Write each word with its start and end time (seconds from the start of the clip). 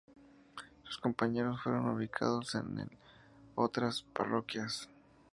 Sus 0.81 0.97
compañeros 0.97 1.61
fueron 1.61 1.87
ubicados 1.89 2.55
en 2.55 2.89
otras 3.53 4.01
parroquias. 4.01 4.89